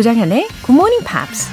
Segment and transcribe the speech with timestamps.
[0.00, 1.50] 조장현의 Good Morning Pops.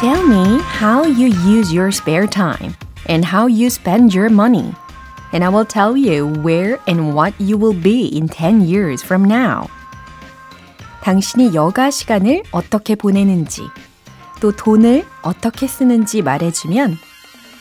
[0.00, 2.74] Tell me how you use your spare time
[3.08, 4.74] and how you spend your money.
[5.32, 9.30] And I will tell you where and what you will be in 10 years from
[9.30, 9.68] now.
[11.02, 13.62] 당신이 여가 시간을 어떻게 보내는지,
[14.40, 16.98] 또 돈을 어떻게 쓰는지 말해주면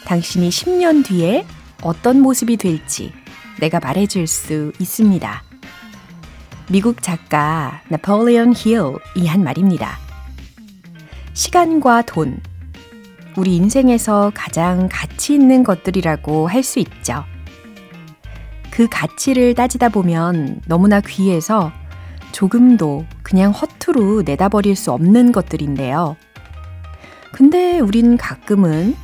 [0.07, 1.45] 당신이 10년 뒤에
[1.83, 3.11] 어떤 모습이 될지
[3.59, 5.43] 내가 말해줄 수 있습니다.
[6.71, 9.97] 미국 작가 나폴레온 힐이 한 말입니다.
[11.33, 12.39] 시간과 돈,
[13.35, 17.25] 우리 인생에서 가장 가치 있는 것들이라고 할 수 있죠.
[18.71, 21.73] 그 가치를 따지다 보면 너무나 귀해서
[22.31, 26.15] 조금도 그냥 허투루 내다버릴 수 없는 것들인데요.
[27.33, 28.95] 근데 우린 가끔은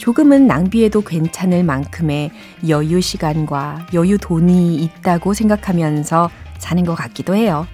[0.00, 2.30] 조금은 낭비해도 괜찮을 만큼의
[2.68, 7.66] 여유 시간과 여유 돈이 있다고 생각하면서 사는 것 같기도 해요.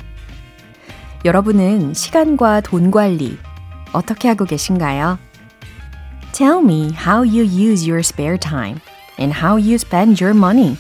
[1.25, 3.39] 여러분은 시간과 돈 관리
[3.93, 5.21] 어떻게 하고 계신가요?
[6.33, 8.81] Tell me how you use your spare time
[9.21, 10.77] and how you spend your money.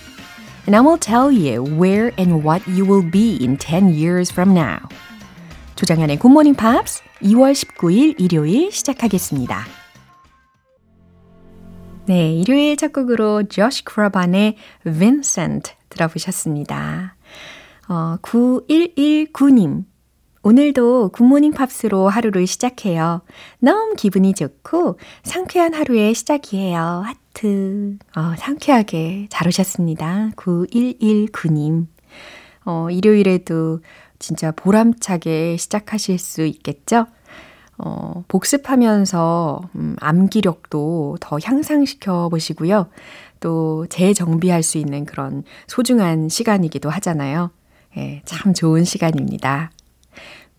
[0.66, 4.52] And I will tell you where and what you will be in 10 years from
[4.52, 4.80] now.
[5.76, 9.85] 조장현의 Morning Pops 2월 19일 일요일 시작하겠습니다.
[12.06, 14.54] 네, 일요일 첫 곡으로 조시 크로반의
[14.84, 17.16] Vincent 들어보셨습니다.
[17.88, 19.84] 어, 9119님.
[20.44, 23.22] 오늘도 굿모닝 팝스로 하루를 시작해요.
[23.58, 27.02] 너무 기분이 좋고 상쾌한 하루의 시작이에요.
[27.04, 27.98] 하트.
[28.14, 30.30] 어, 상쾌하게 잘 오셨습니다.
[30.36, 31.88] 9119님.
[32.66, 33.80] 어, 일요일에도
[34.20, 37.06] 진짜 보람차게 시작하실 수 있겠죠?
[37.78, 42.88] 어, 복습하면서 음, 암기력도 더 향상시켜 보시고요.
[43.40, 47.50] 또 재정비할 수 있는 그런 소중한 시간이기도 하잖아요.
[47.96, 49.70] 예, 참 좋은 시간입니다.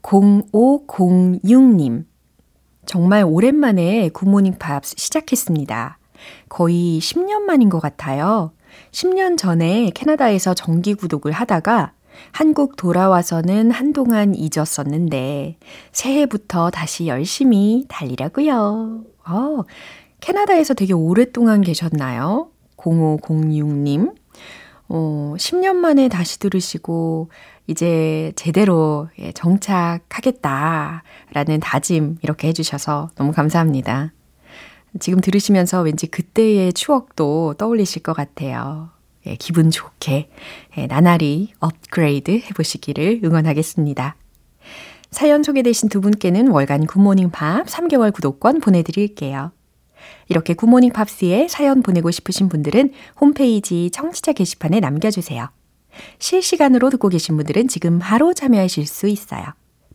[0.01, 2.05] 0506님.
[2.85, 5.97] 정말 오랜만에 굿모닝 팝스 시작했습니다.
[6.49, 8.51] 거의 10년 만인 것 같아요.
[8.91, 11.93] 10년 전에 캐나다에서 정기 구독을 하다가
[12.31, 15.57] 한국 돌아와서는 한동안 잊었었는데
[15.91, 19.03] 새해부터 다시 열심히 달리려고요.
[19.27, 19.63] 어,
[20.19, 22.49] 캐나다에서 되게 오랫동안 계셨나요?
[22.77, 24.13] 0506님.
[24.89, 27.29] 어, 10년 만에 다시 들으시고
[27.67, 31.01] 이제 제대로 예, 정착하겠다라는
[31.61, 34.13] 다짐 이렇게 해주셔서 너무 감사합니다.
[34.99, 38.89] 지금 들으시면서 왠지 그때의 추억도 떠올리실 것 같아요.
[39.27, 40.29] 예, 기분 좋게
[40.77, 44.15] 예, 나날이 업그레이드 해보시기를 응원하겠습니다.
[45.11, 49.51] 사연 소개되신 두 분께는 월간 굿모닝 팝스 3개월 구독권 보내드릴게요.
[50.29, 55.49] 이렇게 굿모닝 팝스에 사연 보내고 싶으신 분들은 홈페이지 청취자 게시판에 남겨주세요.
[56.19, 59.45] 실시간으로 듣고 계신 분들은 지금 바로 참여하실 수 있어요.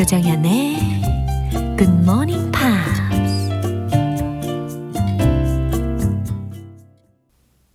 [0.00, 0.76] 조정현의
[1.78, 3.02] 굿모닝 팝스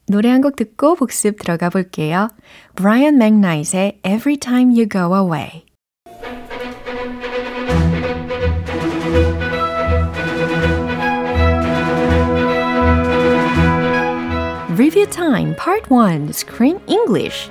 [0.08, 2.28] 노래 한 곡 듣고 복습 들어가 볼게요.
[2.76, 5.64] Brian McKnight의 Every Time You Go Away
[14.78, 17.50] Review Time Part 1 Screen English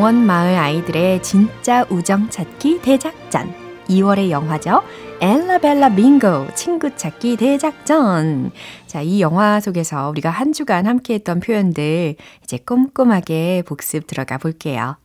[0.00, 3.52] 정원 마을 아이들의 진짜 우정 찾기 대작전
[3.86, 4.82] 2월의 영화죠.
[5.20, 8.50] 엘라벨라 빙고 친구 찾기 대작전.
[8.86, 14.96] 자, 이 영화 속에서 우리가 한 주간 함께 했던 표현들 이제 꼼꼼하게 복습 들어가 볼게요.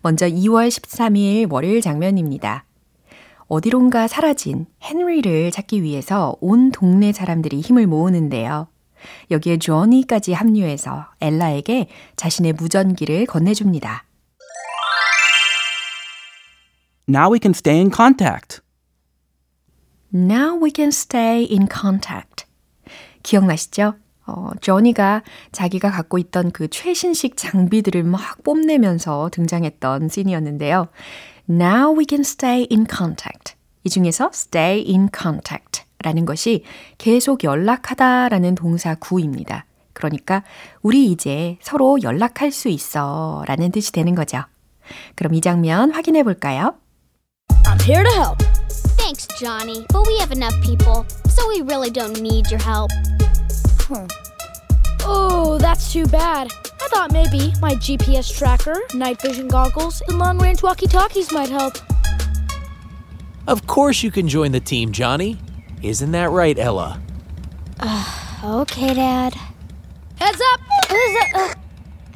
[0.00, 2.64] 먼저 2월 13일 월요일 장면입니다.
[3.46, 8.66] 어디론가 사라진 헨리를 찾기 위해서 온 동네 사람들이 힘을 모으는데요.
[9.30, 11.86] 여기에 조니까지 합류해서 엘라에게
[12.16, 14.02] 자신의 무전기를 건네줍니다.
[17.08, 18.60] Now we can stay in contact.
[20.12, 22.46] Now we can stay in contact.
[23.22, 23.94] 기억나시죠?
[24.26, 30.88] 어, 조니가 자기가 갖고 있던 그 최신식 장비들을 막 뽐내면서 등장했던 씬이었는데요.
[31.50, 33.54] Now we can stay in contact.
[33.84, 36.64] 이 중에서 stay in contact 라는 것이
[36.98, 39.66] 계속 연락하다 라는 동사 구입니다.
[39.92, 40.44] 그러니까
[40.82, 44.42] 우리 이제 서로 연락할 수 있어 라는 뜻이 되는 거죠.
[45.16, 46.76] 그럼 이 장면 확인해 볼까요?
[47.72, 48.38] I'm here to help.
[48.98, 52.90] Thanks, Johnny, but we have enough people, so we really don't need your help.
[55.04, 56.52] Oh, that's too bad.
[56.82, 61.48] I thought maybe my GPS tracker, night vision goggles, and long range walkie talkies might
[61.48, 61.78] help.
[63.48, 65.38] Of course you can join the team, Johnny.
[65.80, 67.00] Isn't that right, Ella?
[68.44, 69.32] Okay, Dad.
[70.16, 70.60] Heads up!
[70.88, 71.56] Heads up!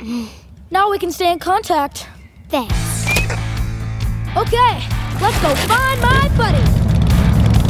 [0.01, 0.29] Uh,
[0.71, 2.09] now we can stay in contact.
[2.51, 3.07] Thanks.
[4.37, 6.65] Okay, let's go find my buddy.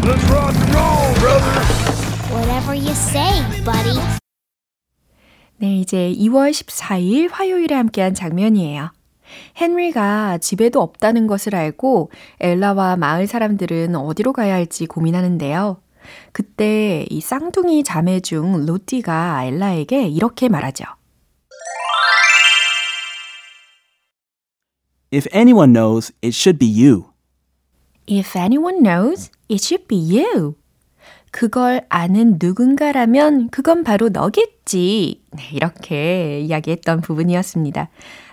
[0.06, 1.60] Let's rock and roll, brother.
[2.32, 3.98] Whatever you say, buddy.
[5.58, 8.90] 네, 이제 2월 14일 화요일에 함께한 장면이에요.
[9.60, 12.10] 헨리가 집에도 없다는 것을 알고
[12.40, 15.80] 엘라와 마을 사람들은 어디로 가야 할지 고민하는데요.
[16.32, 20.84] 그때 이 쌍둥이 자매 중 로띠가 엘라에게 이렇게 말하죠.
[25.12, 27.15] If anyone knows, it should be you.
[28.08, 30.54] If anyone knows, it should be you.
[31.32, 35.20] 그걸 아는 누군가라면 그건 바로 너겠지.
[35.32, 37.88] 네, 이렇게 이야기했던 부분이었습니다.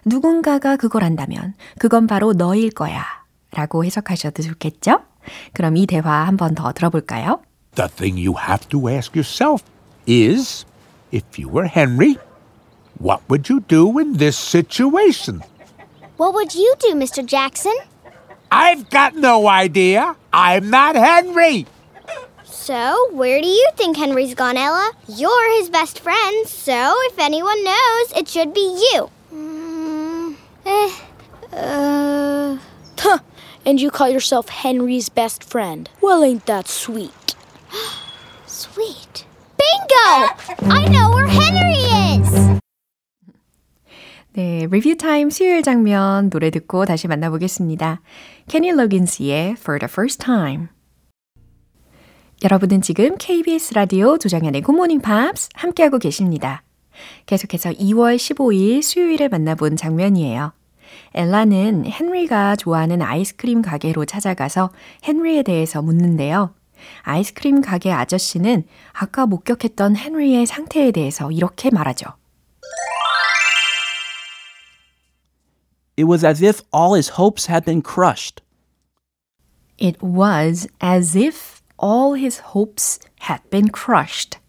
[0.06, 3.04] 누군가가 그걸 안다면 그건 바로 너일 거야.
[3.52, 5.00] 라고 해석하셔도 좋겠죠?
[5.54, 7.42] 그럼 이 대화 한 번 더 들어볼까요?
[7.75, 9.64] The thing you have to ask yourself
[10.08, 10.66] is
[11.12, 12.18] if you were Henry,
[13.02, 15.42] what would you do in this situation?
[16.18, 17.25] What would you do, Mr.
[17.28, 17.74] Jackson?
[18.55, 20.15] I've got no idea.
[20.31, 21.65] I'm not Henry.
[22.44, 24.91] So, where do you think Henry's gone, Ella?
[25.07, 29.09] You're his best friend, so if anyone knows, it should be you.
[29.33, 30.35] Mm,
[30.67, 30.91] eh,
[31.51, 32.57] uh,
[33.00, 33.19] Huh,
[33.65, 35.89] and you call yourself Henry's best friend.
[36.00, 37.35] Well, ain't that sweet?
[38.45, 39.25] sweet.
[39.57, 40.69] Bingo!
[40.71, 41.23] I know where
[44.35, 48.01] 네, 리뷰 타임 수요일 장면 노래 듣고 다시 만나보겠습니다.
[48.47, 50.69] 케니 로긴스의 For the First Time.
[52.44, 56.63] 여러분은 지금 KBS 라디오 조정현의 Good Morning Pops 함께하고 계십니다.
[57.27, 60.51] 계속해서 2월 15일 수요일에 만나본 장면이에요.
[61.13, 64.71] 엘라는 헨리가 좋아하는 아이스크림 가게로 찾아가서
[65.07, 66.56] 헨리에 대해서 묻는데요.
[67.03, 68.63] 아이스크림 가게 아저씨는
[68.94, 72.23] 아까 목격했던 헨리의 상태에 대해서 이렇게 말하죠.
[75.95, 78.42] It was as if all his hopes had been crushed.
[79.78, 83.00] It was as if all his hopes
[83.30, 84.40] had been crushed.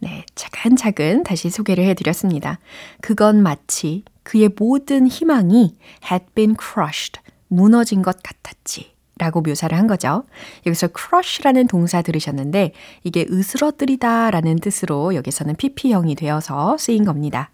[0.00, 2.58] 네, 차근차근 다시 소개를 해드렸습니다.
[3.00, 5.76] 그건 마치 그의 모든 희망이
[6.10, 8.92] had been crushed, 무너진 것 같았지.
[9.18, 10.24] 라고 묘사를 한 거죠.
[10.64, 12.72] 여기서 crush라는 동사 들으셨는데
[13.04, 17.50] 이게 으스러뜨리다 라는 뜻으로 여기서는 PP형이 되어서 쓰인 겁니다.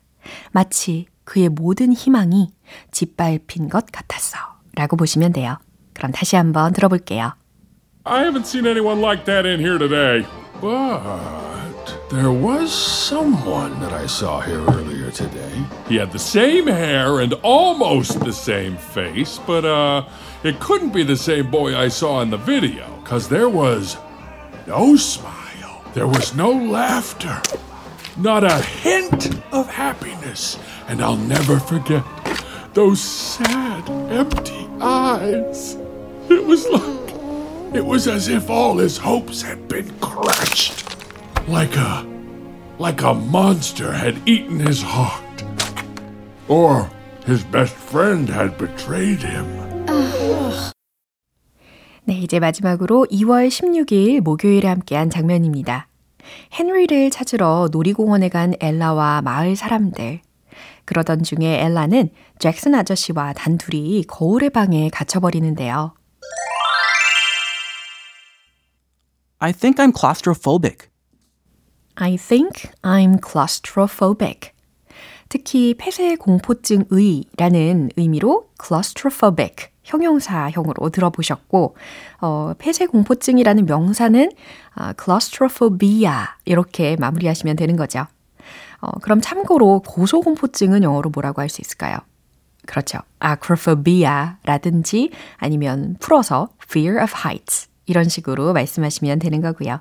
[0.52, 2.51] 마치 그의 모든 희망이
[2.91, 4.37] 짓밟힌 것 같았어.
[4.75, 5.57] 라고 보시면 돼요.
[5.93, 7.33] 그럼 다시 한번 들어볼게요.
[8.03, 10.25] I haven't seen anyone like that in here today.
[10.61, 15.53] But there was someone that I saw here earlier today.
[15.87, 20.03] He had the same hair and almost the same face, but uh,
[20.43, 23.97] it couldn't be the same boy I saw in the video, because there was
[24.67, 27.41] no smile, there was no laughter,
[28.17, 30.57] not a hint of happiness,
[30.87, 32.03] and I'll never forget
[32.73, 35.77] those sad, empty eyes.
[36.29, 37.01] It was like.
[37.73, 40.85] It was as if all his hopes had been crushed.
[41.47, 42.11] Like a.
[42.81, 45.43] like a monster had eaten his heart.
[46.47, 46.89] Or
[47.25, 49.45] his best friend had betrayed him.
[52.03, 55.87] 네, 이제 마지막으로 2월 16일 목요일에 함께한 장면입니다.
[56.58, 60.20] 헨리를 찾으러 놀이공원에 간 엘라와 마을 사람들.
[60.84, 65.94] 그러던 중에 엘라는 잭슨 아저씨와 단둘이 거울의 방에 갇혀버리는데요.
[69.38, 70.88] I think I'm claustrophobic.
[71.96, 74.52] I think I'm claustrophobic.
[75.28, 81.76] 특히 폐쇄 공포증의라는 의미로 claustrophobic 형용사형으로 들어보셨고
[82.20, 84.30] 어, 폐쇄 공포증이라는 명사는
[84.74, 86.12] 아, claustrophobia
[86.44, 88.06] 이렇게 마무리하시면 되는 거죠.
[88.80, 91.96] 어, 그럼 참고로 고소공포증은 영어로 뭐라고 할 수 있을까요?
[92.66, 92.98] 그렇죠.
[93.24, 99.80] acrophobia라든지 아니면 풀어서 fear of heights 이런 식으로 말씀하시면 되는 거고요.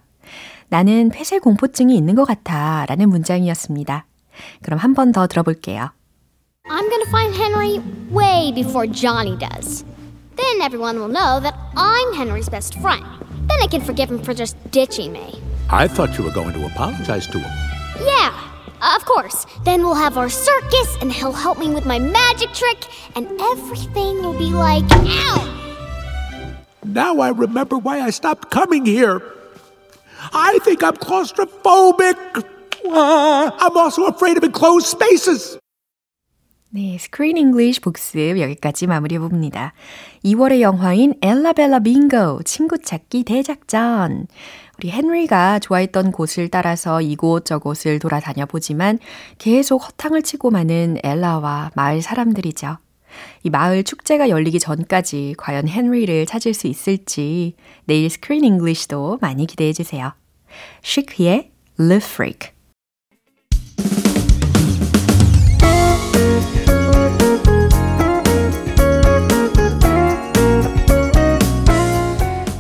[0.70, 4.06] 나는 폐쇄 공포증이 있는 것 같아 라는 문장이었습니다.
[4.62, 5.90] 그럼 한 번 더 들어볼게요.
[6.68, 7.80] I'm gonna find Henry
[8.12, 9.86] way before Johnny does.
[10.36, 13.06] Then everyone will know that I'm Henry's best friend.
[13.48, 15.42] Then I can forgive him for just ditching me.
[15.70, 17.52] I thought you were going to apologize to him.
[18.02, 18.34] Yeah,
[18.96, 19.46] of course.
[19.64, 24.22] Then we'll have our circus, and he'll help me with my magic trick, and everything
[24.22, 25.52] will be like, ow!
[26.84, 29.22] Now I remember why I stopped coming here.
[30.34, 32.46] I think I'm claustrophobic.
[32.86, 35.58] Uh, I'm also afraid of enclosed spaces.
[36.76, 39.72] 네, 스크린 잉글리쉬 복습 여기까지 마무리해 봅니다.
[40.26, 44.28] 2월의 영화인 엘라벨라 빙고 친구 찾기 대작전.
[44.78, 49.00] 우리 헨리가 좋아했던 곳을 따라서 이곳저곳을 돌아다녀 보지만
[49.38, 52.78] 계속 허탕을 치고 마는 엘라와 마을 사람들이죠.
[53.44, 57.56] 이 마을 축제가 열리기 전까지 과연 헨리를 찾을 수 있을지
[57.86, 60.12] 내일 스크린 English도 많이 기대해 주세요.
[60.82, 62.55] 시크의 Le Freak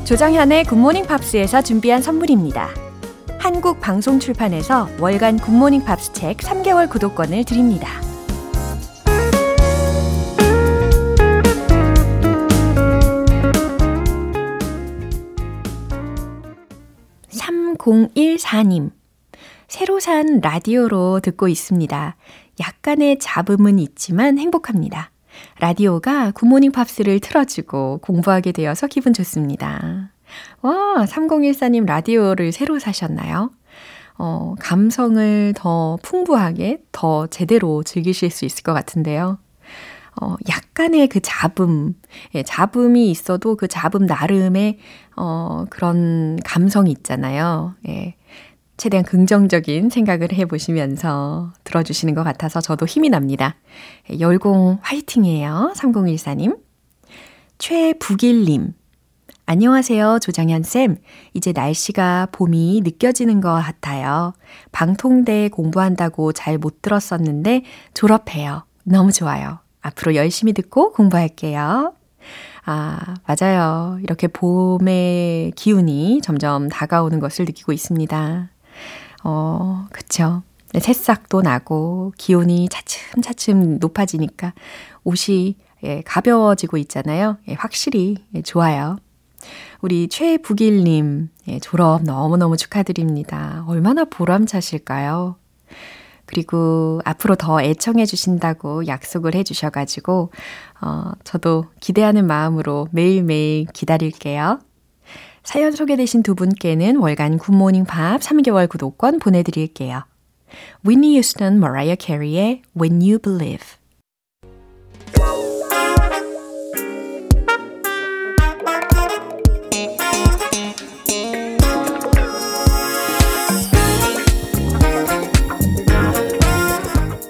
[0.05, 2.69] 조정현의 굿모닝 팝스에서 준비한 선물입니다.
[3.39, 7.89] 한국 방송 출판에서 월간 굿모닝 팝스 책 3개월 구독권을 드립니다.
[17.31, 18.91] (3014님)
[19.67, 22.15] 새로 산 라디오로 듣고 있습니다.
[22.59, 25.09] 약간의 잡음은 있지만 행복합니다.
[25.59, 30.11] 라디오가 굿모닝 팝스를 틀어주고 공부하게 되어서 기분 좋습니다.
[30.61, 33.51] 와, 3014님 라디오를 새로 사셨나요?
[34.17, 39.37] 어, 감성을 더 풍부하게, 더 제대로 즐기실 수 있을 것 같은데요.
[40.21, 41.95] 어, 약간의 그 잡음,
[42.35, 44.79] 예, 잡음이 있어도 그 잡음 나름의,
[45.17, 47.75] 어, 그런 감성이 있잖아요.
[47.89, 48.15] 예.
[48.77, 53.55] 최대한 긍정적인 생각을 해보시면서 들어주시는 것 같아서 저도 힘이 납니다.
[54.19, 55.73] 열공 화이팅이에요.
[55.75, 56.57] 3014님.
[57.57, 58.73] 최북일님.
[59.47, 60.97] 안녕하세요, 조정현쌤.
[61.35, 64.33] 이제 날씨가 봄이 느껴지는 것 같아요.
[64.71, 67.61] 방통대 공부한다고 잘 못 들었었는데
[67.93, 68.65] 졸업해요.
[68.83, 69.59] 너무 좋아요.
[69.81, 71.93] 앞으로 열심히 듣고 공부할게요.
[72.65, 73.99] 아, 맞아요.
[74.01, 78.49] 이렇게 봄의 기운이 점점 다가오는 것을 느끼고 있습니다.
[79.25, 80.43] 어, 그쵸.
[80.77, 84.53] 새싹도 나고 기온이 차츰차츰 높아지니까
[85.03, 87.37] 옷이 예, 가벼워지고 있잖아요.
[87.47, 88.97] 예, 확실히 예, 좋아요.
[89.81, 93.63] 우리 최북일님 예, 졸업 너무너무 축하드립니다.
[93.67, 95.37] 얼마나 보람차실까요?
[96.25, 100.31] 그리고 앞으로 더 애청해 주신다고 약속을 해 주셔가지고,
[100.81, 104.59] 어, 저도 기대하는 마음으로 매일매일 기다릴게요.
[105.45, 110.03] 사연 소개되신 두 분께는 월간 굿모닝 팝 3개월 구독권 보내드릴게요.
[110.83, 113.77] Whitney Houston, Mariah Carey의 When You Believe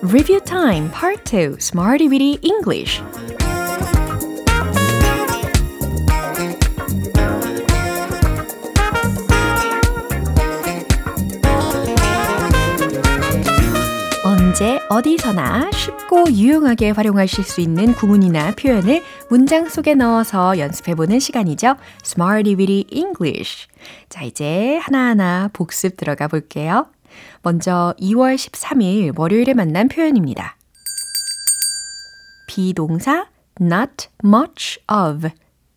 [0.01, 3.01] Review Time Part 2 Smarty Weedy English
[14.55, 21.75] 언제 어디서나 쉽고 유용하게 활용하실 수 있는 구문이나 표현을 문장 속에 넣어서 연습해보는 시간이죠.
[22.05, 23.67] Smarty Weedy English.
[24.07, 26.87] 자, 이제 하나하나 복습 들어가 볼게요.
[27.41, 30.55] 먼저 2월 13일 월요일에 만난 표현입니다.
[32.47, 33.27] 비동사
[33.59, 35.27] not much of,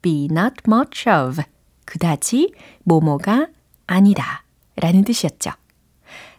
[0.03, 1.43] be not much of.
[1.85, 2.55] 그다지
[2.85, 3.49] 뭐뭐가
[3.89, 4.45] 아니다
[4.77, 5.51] 라는 뜻이었죠.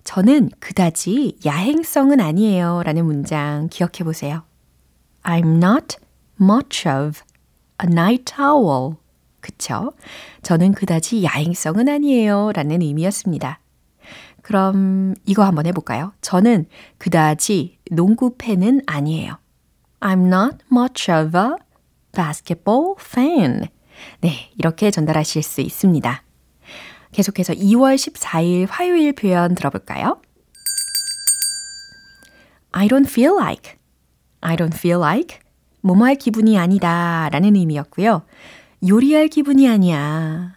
[0.04, 4.44] 저는 그다지 야행성은 아니에요 라는 문장 기억해 보세요.
[5.24, 5.98] I'm not
[6.42, 7.22] much of
[7.84, 8.96] a night owl.
[9.42, 9.94] 그쵸?
[10.42, 13.60] 저는 그다지 야행성은 아니에요 라는 의미였습니다.
[14.42, 16.14] 그럼 이거 한번 해볼까요?
[16.22, 16.66] 저는
[16.98, 19.38] 그다지 농구 팬은 아니에요.
[20.00, 21.52] I'm not much of a
[22.14, 23.68] basketball fan.
[24.22, 26.24] 네, 이렇게 전달하실 수 있습니다.
[27.12, 30.22] 계속해서 2월 14일 화요일 표현 들어볼까요?
[32.72, 33.78] I don't feel like.
[34.42, 35.40] I don't feel like.
[35.82, 38.24] 뭐뭐할 기분이 아니다 라는 의미였고요.
[38.88, 40.56] 요리할 기분이 아니야.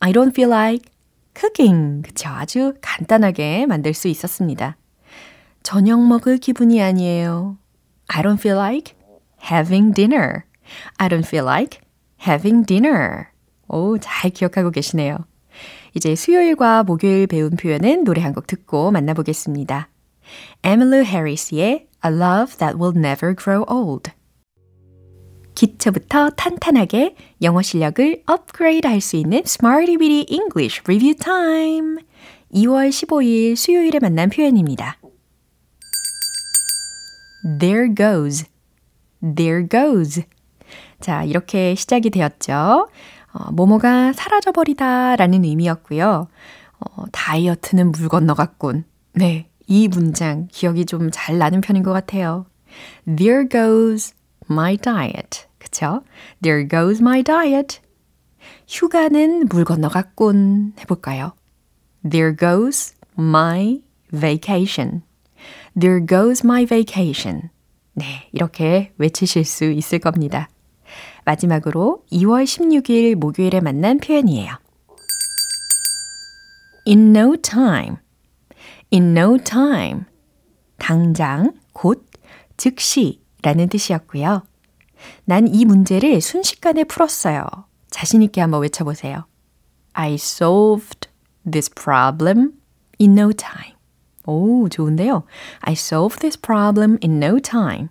[0.00, 0.92] I don't feel like
[1.36, 2.02] cooking.
[2.02, 2.28] 그쵸.
[2.28, 4.76] 아주 간단하게 만들 수 있었습니다.
[5.62, 7.56] 저녁 먹을 기분이 아니에요.
[8.08, 8.94] I don't feel like
[9.50, 10.42] having dinner.
[10.98, 11.80] I don't feel like
[12.20, 13.28] having dinner.
[13.68, 15.18] 오, 잘 기억하고 계시네요.
[15.94, 19.88] 이제 수요일과 목요일 배운 표현은 노래 한 곡 듣고 만나보겠습니다.
[20.62, 24.10] Emmylou Harris의 A Love That Will Never Grow Old.
[25.54, 31.98] 기초부터 탄탄하게 영어 실력을 업그레이드 할 수 있는 Smarty Bitty English Review Time.
[32.52, 34.98] 2월 15일 수요일에 만난 표현입니다.
[37.60, 38.46] There goes.
[39.22, 40.24] There goes.
[41.00, 42.88] 자, 이렇게 시작이 되었죠.
[43.34, 46.28] 어, 뭐뭐가 사라져버리다 라는 의미였고요.
[46.78, 48.84] 어, 다이어트는 물 건너갔군.
[49.14, 52.46] 네, 이 문장 기억이 좀 잘 나는 편인 것 같아요.
[53.06, 54.14] There goes
[54.50, 55.46] my diet.
[55.58, 56.02] 그쵸?
[56.42, 57.80] There goes my diet.
[58.68, 60.74] 휴가는 물 건너갔군.
[60.80, 61.32] 해볼까요?
[62.08, 63.80] There goes my
[64.12, 65.02] vacation.
[65.78, 67.50] There goes my vacation.
[67.94, 70.48] 네, 이렇게 외치실 수 있을 겁니다.
[71.24, 74.52] 마지막으로 2월 16일 목요일에 만난 표현이에요.
[76.86, 77.96] In no time.
[78.92, 80.02] In no time.
[80.78, 82.06] 당장, 곧,
[82.56, 84.42] 즉시 라는 뜻이었고요.
[85.24, 87.44] 난 이 문제를 순식간에 풀었어요.
[87.90, 89.26] 자신있게 한번 외쳐보세요.
[89.92, 91.08] I solved
[91.50, 92.52] this problem
[93.00, 93.74] in no time.
[94.26, 95.24] 오, 좋은데요.
[95.60, 97.88] I solved this problem in no time.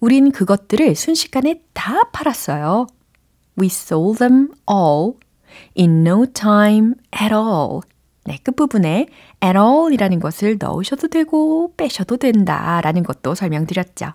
[0.00, 2.86] 우린 그것들을 순식간에 다 팔았어요.
[3.60, 5.14] We sold them all
[5.76, 7.80] in no time at all.
[8.24, 9.08] 네, 끝부분에
[9.42, 14.12] at all 이라는 것을 넣으셔도 되고 빼셔도 된다 라는 것도 설명드렸죠.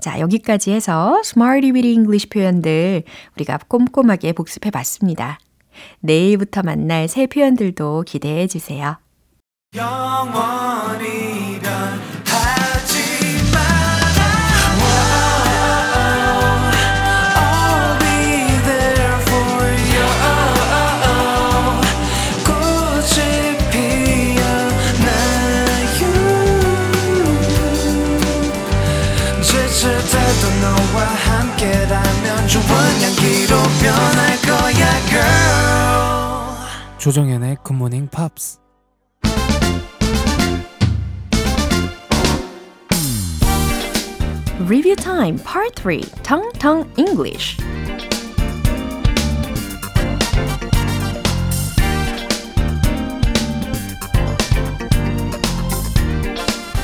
[0.00, 3.04] 자, 여기까지 해서 Smarty with English 표현들
[3.36, 5.38] 우리가 꼼꼼하게 복습해 봤습니다.
[6.00, 8.96] 내일부터 만날 새 표현들도 기대해 주세요.
[9.76, 11.31] 영원히
[37.01, 38.59] 조정연의 굿모닝 팝스
[44.67, 47.57] Review Time Part 3 Tongue Tongue English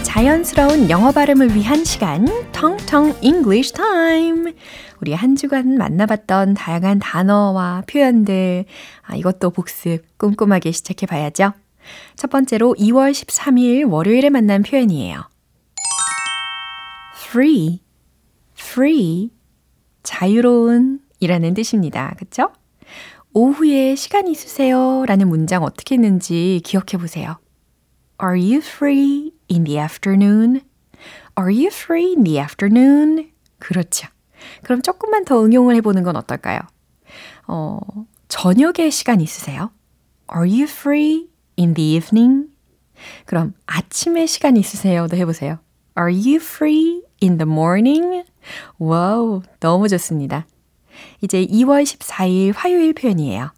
[0.09, 4.55] 자연스러운 영어 발음을 위한 시간 Tongue English Time
[5.03, 8.64] 우리 한 주간 만나봤던 다양한 단어와 표현들
[9.03, 11.53] 아, 이것도 복습 꼼꼼하게 시작해 봐야죠.
[12.16, 15.29] 첫 번째로 2월 13일 월요일에 만난 표현이에요.
[17.27, 17.81] free,
[18.59, 19.31] free,
[20.03, 22.14] 자유로운 이라는 뜻입니다.
[22.18, 22.51] 그쵸?
[23.35, 25.05] 오후에 시간 있으세요?
[25.07, 27.37] 라는 문장 어떻게 했는지 기억해 보세요.
[28.21, 30.63] Are you free in the afternoon?
[31.37, 33.31] Are you free in the afternoon?
[33.59, 34.09] 그렇죠.
[34.63, 36.61] 그럼 조금만 더 응용을 해보는 건 어떨까요?
[37.47, 37.79] 어,
[38.29, 39.71] 저녁에 시간 있으세요?
[40.35, 42.49] Are you free in the evening?
[43.25, 45.59] 그럼 아침에 시간 있으세요?도 해보세요.
[45.99, 48.25] Are you free in the morning?
[48.79, 50.47] 와우, 너무 좋습니다.
[51.21, 53.53] 이제 2월 14일 화요일 표현이에요.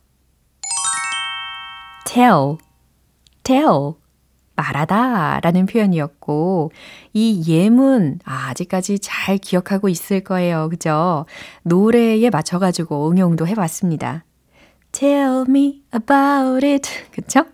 [2.06, 2.58] tell,
[3.42, 3.94] tell,
[4.60, 6.72] 말하다 라는 표현이었고,
[7.12, 10.68] 이 예문, 아, 아직까지 잘 기억하고 있을 거예요.
[10.68, 11.24] 그죠?
[11.62, 14.24] 노래에 맞춰가지고 응용도 해봤습니다.
[14.92, 16.88] Tell me about it.
[17.12, 17.44] 그쵸?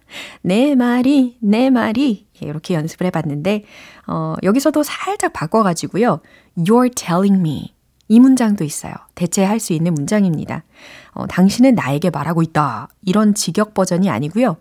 [0.42, 2.26] 내 말이, 내 말이.
[2.40, 3.64] 이렇게 연습을 해봤는데,
[4.08, 6.20] 어, 여기서도 살짝 바꿔가지고요.
[6.56, 7.75] You're telling me.
[8.08, 8.94] 이 문장도 있어요.
[9.14, 10.62] 대체할 수 있는 문장입니다.
[11.12, 12.88] 어, 당신은 나에게 말하고 있다.
[13.02, 14.56] 이런 직역 버전이 아니고요.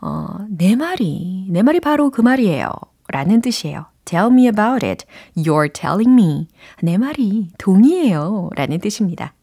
[0.00, 2.70] 어, 내 말이, 내 말이 바로 그 말이에요.
[3.08, 3.86] 라는 뜻이에요.
[4.04, 5.06] Tell me about it.
[5.36, 6.48] You're telling me.
[6.82, 8.50] 내 말이 동의해요.
[8.54, 9.34] 라는 뜻입니다.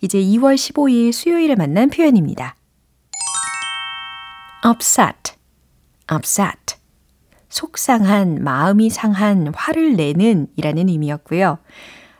[0.00, 2.54] 이제 2월 15일 수요일에 만난 표현입니다.
[4.66, 5.34] upset,
[6.12, 6.76] upset.
[7.48, 11.58] 속상한, 마음이 상한, 화를 내는 이라는 의미였고요.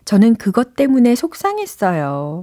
[0.09, 2.42] 저는 그것 때문에 속상했어요.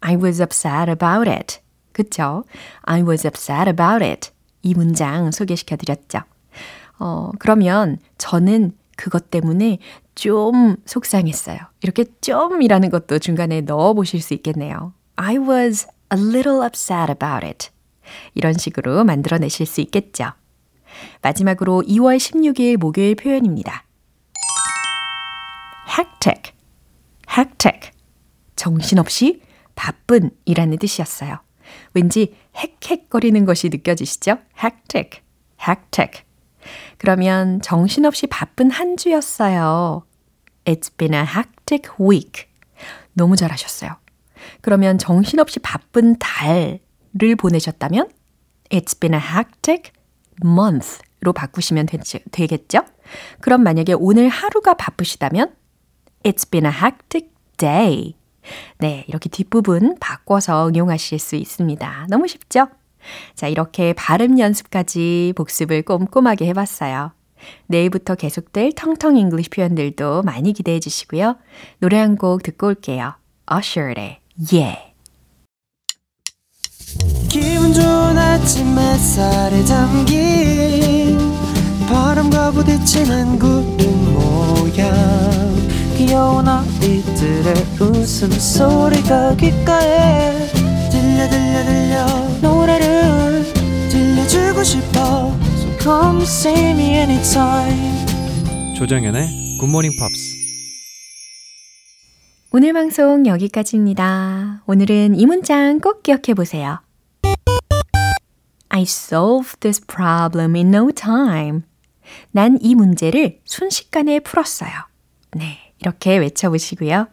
[0.00, 1.60] I was upset about it.
[1.92, 2.42] 그쵸?
[2.82, 4.30] I was upset about it.
[4.62, 6.18] 이 문장 소개시켜 드렸죠.
[6.98, 9.78] 어, 그러면 저는 그것 때문에
[10.16, 11.58] 좀 속상했어요.
[11.82, 14.92] 이렇게 좀이라는 것도 중간에 넣어 보실 수 있겠네요.
[15.14, 17.68] I was a little upset about it.
[18.34, 20.32] 이런 식으로 만들어 내실 수 있겠죠.
[21.22, 23.84] 마지막으로 2월 16일 목요일 표현입니다.
[25.98, 26.37] hectic,
[27.38, 27.92] hectic.
[28.56, 29.42] 정신없이
[29.76, 31.38] 바쁜 이라는 뜻이었어요.
[31.94, 34.38] 왠지 헥헥거리는 것이 느껴지시죠?
[34.60, 35.20] hectic,
[35.60, 36.24] hectic.
[36.98, 40.04] 그러면 정신없이 바쁜 한 주였어요.
[40.64, 42.46] It's been a hectic week.
[43.12, 43.96] 너무 잘하셨어요.
[44.60, 48.10] 그러면 정신없이 바쁜 달을 보내셨다면
[48.70, 49.92] It's been a hectic
[50.44, 52.80] month로 바꾸시면 되 겠죠?
[53.40, 55.54] 그럼 만약에 오늘 하루가 바쁘시다면
[56.28, 58.14] It's been a hectic day.
[58.78, 62.06] 네, 이렇게 뒷부분 바꿔서 응용하실 수 있습니다.
[62.10, 62.68] 너무 쉽죠?
[63.34, 67.12] 자, 이렇게 발음 연습까지 복습을 꼼꼼하게 해봤어요.
[67.68, 71.36] 내일부터 계속될 텅텅 English 표현들도 많이 기대해 주시고요.
[71.78, 73.14] 노래 한 곡 듣고 올게요.
[73.50, 74.18] Usher의
[74.52, 74.78] Yeah.
[77.30, 81.16] 기분 좋은 아침 햇살에 담긴
[81.88, 85.47] 바람과 부딪히는 구름 모양
[85.98, 90.30] 귀여운 아이들의 웃음소리가 귓가에
[90.92, 92.06] 들려 들려 들려
[92.40, 93.42] 노래를
[93.90, 98.06] 들려주고 싶어 So come see me anytime
[98.76, 100.38] 조정연의 굿모닝 팝스
[102.52, 104.62] 오늘 방송 여기까지입니다.
[104.66, 106.78] 오늘은 이 문장 꼭 기억해 보세요.
[108.68, 111.62] I solved this problem in no time.
[112.30, 114.70] 난 이 문제를 순식간에 풀었어요.
[115.36, 117.08] 네, 이렇게 외쳐보시고요.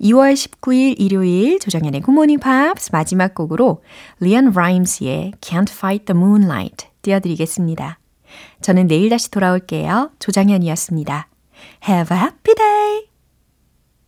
[0.00, 3.82] 2월 19일 일요일 조정현의 굿모닝 팝스 마지막 곡으로
[4.20, 7.98] 리안 라임스의 Can't Fight the Moonlight 띄워드리겠습니다.
[8.60, 10.12] 저는 내일 다시 돌아올게요.
[10.18, 11.28] 조정현이었습니다.
[11.88, 13.05] Have a happy day!